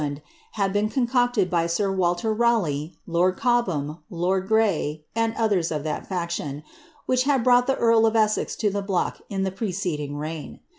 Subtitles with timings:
[0.01, 5.69] 311 land, had been concocted by sir Walter Raleigh, lord Cobham, lord Grey, and others
[5.71, 6.63] of that faction,
[7.05, 10.59] which had brought the earl of Eaaez to the block in the preceding reign.